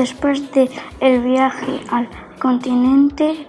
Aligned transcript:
después 0.00 0.50
de 0.52 0.70
el 1.00 1.20
viaje 1.20 1.80
al 1.90 2.08
continente 2.40 3.46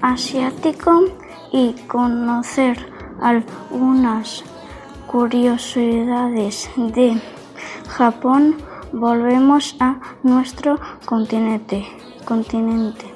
asiático 0.00 1.04
y 1.52 1.74
conocer 1.86 2.76
algunas 3.20 4.42
curiosidades 5.06 6.68
de 6.76 7.22
Japón, 7.88 8.56
volvemos 8.92 9.76
a 9.78 10.00
nuestro 10.24 10.80
continente, 11.04 11.86
continente 12.24 13.06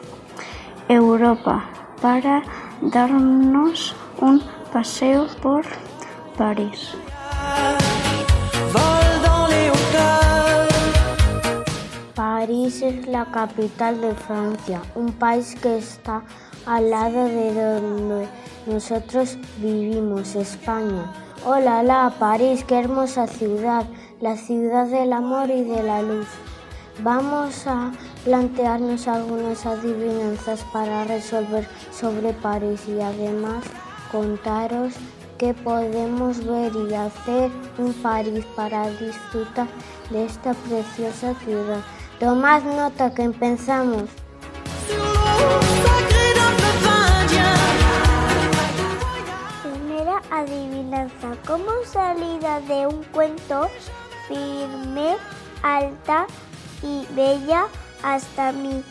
Europa, 0.89 1.65
para 2.01 2.45
darnos 2.83 3.97
un 4.21 4.41
paseo 4.73 5.27
por 5.43 5.65
París. 6.39 6.95
París 12.47 12.81
es 12.81 13.09
la 13.09 13.25
capital 13.33 14.01
de 14.01 14.15
Francia, 14.15 14.81
un 14.95 15.11
país 15.11 15.57
que 15.61 15.79
está 15.79 16.23
al 16.65 16.91
lado 16.91 17.25
de 17.25 17.53
donde 17.53 18.29
nosotros 18.67 19.37
vivimos, 19.59 20.37
España. 20.37 21.13
Hola, 21.45 21.83
la 21.83 22.15
París, 22.21 22.63
qué 22.63 22.79
hermosa 22.79 23.27
ciudad, 23.27 23.85
la 24.21 24.37
ciudad 24.37 24.87
del 24.87 25.13
amor 25.13 25.51
y 25.51 25.65
de 25.65 25.83
la 25.83 26.03
luz. 26.03 26.29
Vamos 27.03 27.67
a 27.67 27.91
plantearnos 28.25 29.09
algunas 29.09 29.67
adivinanzas 29.67 30.65
para 30.73 31.03
resolver 31.03 31.66
sobre 31.91 32.33
París 32.33 32.83
y 32.87 33.01
además 33.01 33.65
contaros 34.13 34.95
qué 35.37 35.53
podemos 35.53 36.47
ver 36.47 36.71
y 36.88 36.95
hacer 36.95 37.51
en 37.77 37.93
París 37.95 38.45
para 38.55 38.88
disfrutar 38.91 39.66
de 40.10 40.27
esta 40.27 40.55
preciosa 40.55 41.35
ciudad. 41.45 41.83
Tomad 42.19 42.63
nota 42.63 43.13
que 43.13 43.23
empezamos. 43.25 44.05
Primera 49.63 50.23
adivinanza. 50.31 51.37
¿Cómo 51.47 51.71
salida 51.85 52.61
de 52.63 52.87
un 52.87 53.05
cuento 53.13 53.69
firme, 54.29 55.17
alta 55.63 56.27
y 56.83 57.07
bella 57.15 57.67
hasta 58.03 58.53
mí? 58.53 58.83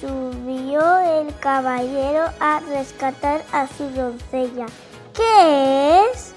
Subió 0.00 1.00
el 1.00 1.36
caballero 1.38 2.24
a 2.40 2.60
rescatar 2.60 3.42
a 3.52 3.66
su 3.66 3.90
doncella. 3.90 4.64
¿Qué 5.12 6.00
es? 6.10 6.32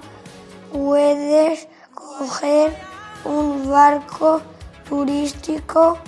puedes 0.72 1.68
coger 1.94 2.76
un 3.24 3.70
barco 3.70 4.40
turístico 4.88 5.98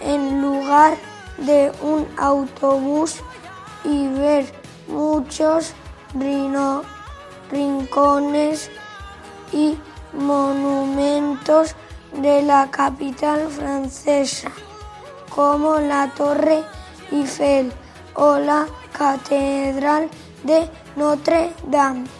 en 0.00 0.40
lugar 0.40 0.96
de 1.38 1.72
un 1.82 2.06
autobús 2.18 3.22
y 3.84 4.08
ver 4.08 4.46
muchos 4.88 5.72
rincones 7.50 8.70
y 9.52 9.76
monumentos 10.12 11.74
de 12.20 12.42
la 12.42 12.70
capital 12.70 13.48
francesa, 13.48 14.50
como 15.28 15.78
la 15.78 16.10
Torre 16.14 16.62
Eiffel 17.12 17.72
o 18.14 18.38
la 18.38 18.66
Catedral 18.92 20.08
de 20.42 20.68
Notre 20.96 21.52
Dame. 21.66 22.19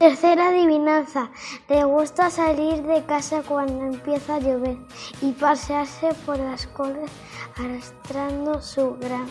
Tercera 0.00 0.48
adivinanza. 0.48 1.30
Le 1.68 1.84
gusta 1.84 2.30
salir 2.30 2.82
de 2.84 3.04
casa 3.04 3.42
cuando 3.46 3.84
empieza 3.84 4.36
a 4.36 4.38
llover 4.38 4.78
y 5.20 5.32
pasearse 5.32 6.14
por 6.24 6.38
las 6.38 6.66
colas 6.68 7.10
arrastrando 7.58 8.62
su 8.62 8.96
gran 8.96 9.26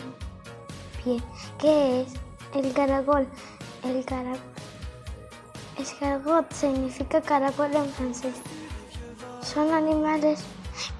pie. 1.02 1.20
¿Qué 1.58 2.02
es? 2.02 2.12
El 2.54 2.72
caracol. 2.72 3.26
El 3.82 4.04
caracol. 4.04 4.38
Significa 6.50 7.20
caracol 7.20 7.74
en 7.74 7.86
francés. 7.86 8.36
Son 9.42 9.74
animales 9.74 10.44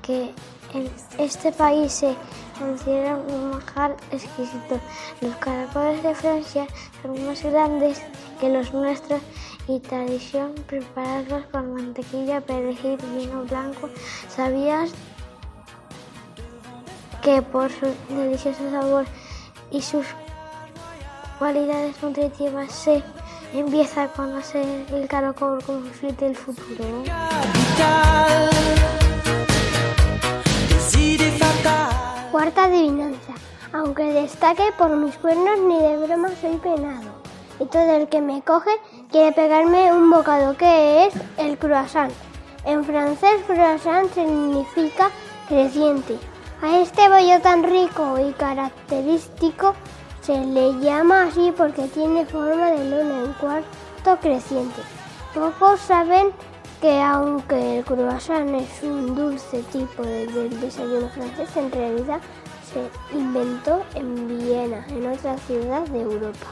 que 0.03 0.35
en 0.75 0.91
este 1.17 1.53
país 1.53 1.93
se 1.93 2.17
consideran 2.61 3.25
un 3.29 3.51
manjar 3.51 3.97
exquisito. 4.13 4.79
Los 5.21 5.35
caracoles 5.37 6.03
de 6.03 6.15
Francia 6.15 6.67
son 7.03 7.27
más 7.27 7.43
grandes 7.43 8.03
que 8.39 8.51
los 8.51 8.73
nuestros 8.73 9.21
y 9.67 9.81
tradición 9.81 10.55
prepararlos 10.67 11.45
con 11.47 11.75
mantequilla, 11.75 12.41
perejil, 12.41 12.99
vino 13.17 13.43
blanco. 13.45 13.89
¿Sabías 14.29 14.91
que 17.23 17.43
por 17.43 17.71
su 17.71 17.87
delicioso 18.09 18.71
sabor 18.71 19.05
y 19.71 19.81
sus 19.83 20.07
cualidades 21.39 22.03
nutritivas 22.03 22.73
se 22.73 23.03
empieza 23.55 24.05
a 24.05 24.09
conocer 24.09 24.87
el 24.93 25.09
caracol 25.09 25.63
como 25.65 25.87
el 26.03 26.17
del 26.17 26.37
futuro? 26.37 27.05
Aunque 33.73 34.03
destaque 34.13 34.65
por 34.77 34.97
mis 34.97 35.17
cuernos, 35.17 35.59
ni 35.61 35.79
de 35.79 35.97
broma 35.99 36.29
soy 36.41 36.57
penado 36.57 37.21
y 37.61 37.67
todo 37.67 37.95
el 37.95 38.09
que 38.09 38.21
me 38.21 38.43
coge 38.43 38.71
quiere 39.13 39.33
pegarme 39.33 39.93
un 39.93 40.11
bocado, 40.11 40.57
que 40.57 41.07
es 41.07 41.15
el 41.37 41.59
croissant. 41.59 42.13
En 42.65 42.85
francés, 42.85 43.43
croissant 43.47 44.13
significa 44.13 45.11
creciente. 45.47 46.19
A 46.63 46.79
este 46.79 47.09
bollo 47.09 47.41
tan 47.41 47.63
rico 47.63 48.19
y 48.19 48.33
característico 48.33 49.75
se 50.23 50.39
le 50.39 50.73
llama 50.81 51.25
así 51.25 51.53
porque 51.57 51.83
tiene 51.89 52.27
forma 52.27 52.71
de 52.71 52.85
luna 52.85 53.25
en 53.25 53.33
cuarto 53.35 54.19
creciente. 54.21 54.83
Pocos 55.35 55.81
saben 55.81 56.31
que 56.81 57.01
aunque 57.01 57.79
el 57.79 57.85
croissant 57.85 58.55
es 58.55 58.83
un 58.83 59.15
dulce 59.15 59.63
tipo 59.73 60.03
del 60.03 60.61
desayuno 60.61 61.09
francés, 61.11 61.57
en 61.57 61.71
realidad 61.71 62.21
se 62.73 62.91
inventó 63.17 63.85
en 63.95 64.29
Viena, 64.29 64.85
en 64.89 65.11
otra 65.11 65.37
ciudad 65.39 65.83
de 65.83 66.01
Europa. 66.01 66.47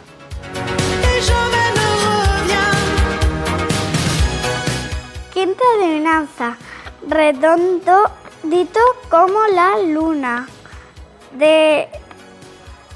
Quinta 5.32 5.64
adivinanza. 5.78 6.56
Redondo 7.06 8.10
dito 8.42 8.80
como 9.08 9.46
la 9.48 9.78
luna. 9.78 10.48
De, 11.32 11.88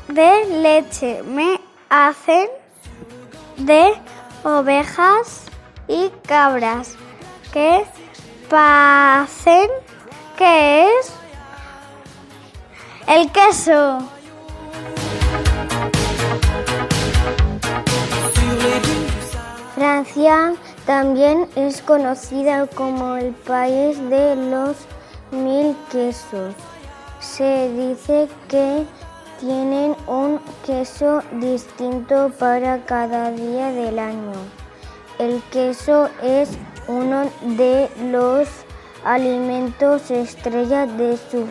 de 0.09 0.45
leche 0.63 1.23
me 1.23 1.61
hacen 1.91 2.49
de 3.59 3.93
ovejas 4.43 5.45
y 5.87 6.11
cabras 6.27 6.97
que 7.53 7.85
pasen 8.49 9.69
que 10.37 10.85
es 10.85 10.92
el 13.15 13.31
queso. 13.31 13.99
Francia 19.75 20.55
también 20.87 21.47
es 21.55 21.83
conocida 21.83 22.67
como 22.69 23.17
el 23.17 23.33
país 23.33 23.99
de 24.09 24.37
los 24.37 24.77
mil 25.31 25.77
quesos. 25.91 26.55
Se 27.21 27.69
dice 27.77 28.29
que 28.49 28.87
tienen 29.41 29.95
un 30.07 30.41
queso 30.65 31.23
distinto 31.33 32.31
para 32.39 32.83
cada 32.87 33.31
día 33.31 33.73
del 33.73 33.99
año. 33.99 34.33
El 35.19 35.43
queso 35.51 36.09
es 36.23 36.49
uno 36.89 37.31
de 37.43 37.91
los 38.11 38.49
alimentos 39.05 40.11
estrella 40.11 40.87
de 40.87 41.19
su 41.31 41.47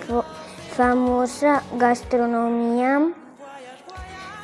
famosa 0.76 1.64
gastronomía, 1.78 3.12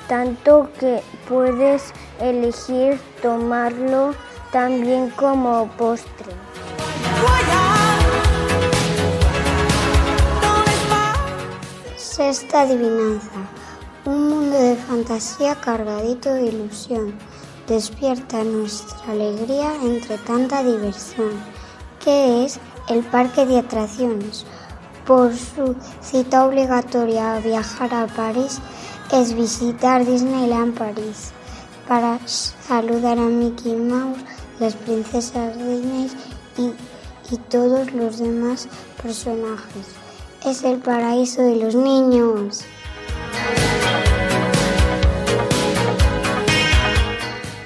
tanto 0.08 0.70
que 0.80 1.02
puedes 1.28 1.94
elegir 2.20 3.00
tomarlo 3.22 4.14
también 4.52 5.10
como 5.12 5.68
postre. 5.78 6.34
Sexta 11.96 12.62
adivinanza. 12.62 13.32
Un 14.06 14.30
mundo 14.30 14.58
de 14.58 14.76
fantasía 14.76 15.56
cargadito 15.56 16.34
de 16.34 16.46
ilusión. 16.48 17.14
Despierta 17.68 18.44
nuestra 18.44 19.12
alegría 19.12 19.76
entre 19.84 20.18
tanta 20.20 20.64
diversión. 20.64 21.32
¿Qué 22.04 22.46
es 22.46 22.60
el 22.90 23.04
parque 23.04 23.46
de 23.46 23.60
atracciones? 23.60 24.46
Por 25.08 25.34
su 25.34 25.74
cita 26.02 26.46
obligatoria 26.46 27.36
a 27.36 27.40
viajar 27.40 27.94
a 27.94 28.08
París 28.08 28.60
es 29.14 29.34
visitar 29.34 30.06
Disneyland 30.06 30.78
París 30.78 31.32
para 31.88 32.20
saludar 32.28 33.18
a 33.18 33.22
Mickey 33.22 33.74
Mouse, 33.74 34.20
las 34.60 34.76
princesas 34.76 35.58
Disney 35.58 36.12
y, 36.58 36.74
y 37.34 37.38
todos 37.50 37.94
los 37.94 38.20
demás 38.20 38.68
personajes. 39.02 39.96
Es 40.46 40.66
el 40.66 40.80
paraíso 40.80 41.42
de 41.42 41.56
los 41.56 41.74
niños. 41.74 42.66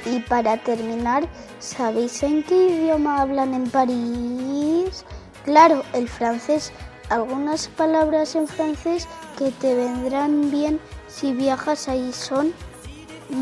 Y 0.06 0.20
para 0.30 0.58
terminar, 0.58 1.28
¿sabéis 1.58 2.22
en 2.22 2.44
qué 2.44 2.68
idioma 2.68 3.20
hablan 3.20 3.56
en 3.56 3.68
París? 3.68 5.04
Claro, 5.44 5.82
el 5.94 6.08
francés. 6.08 6.72
Algunas 7.12 7.68
palabras 7.68 8.36
en 8.36 8.48
francés 8.48 9.06
que 9.38 9.52
te 9.52 9.76
vendrán 9.76 10.50
bien 10.50 10.80
si 11.10 11.34
viajas 11.34 11.90
ahí 11.90 12.14
son 12.14 12.54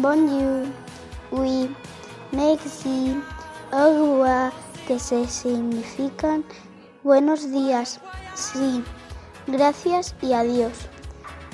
bonjour, 0.01 0.66
oui, 1.30 1.69
merci, 2.31 3.16
au 3.71 3.94
revoir, 3.94 4.51
que 4.88 4.98
se 4.98 5.27
significan 5.27 6.44
buenos 7.04 7.51
días, 7.51 8.00
sí, 8.33 8.83
gracias 9.45 10.16
y 10.24 10.33
adiós. 10.33 10.74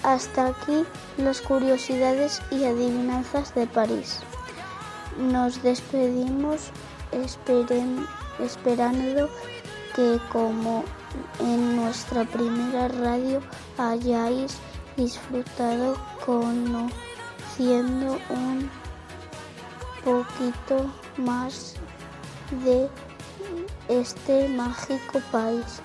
Hasta 0.03 0.47
aquí 0.47 0.85
las 1.17 1.41
curiosidades 1.41 2.41
y 2.49 2.63
adivinanzas 2.63 3.53
de 3.55 3.67
París. 3.67 4.21
Nos 5.17 5.61
despedimos 5.63 6.71
esperando 7.11 9.29
que 9.93 10.17
como 10.31 10.85
en 11.39 11.75
nuestra 11.75 12.23
primera 12.25 12.87
radio 12.87 13.41
hayáis 13.77 14.57
disfrutado 14.97 15.97
conociendo 16.25 18.17
un 18.29 18.69
poquito 20.03 20.91
más 21.17 21.75
de 22.63 22.89
este 23.87 24.47
mágico 24.49 25.19
país. 25.31 25.81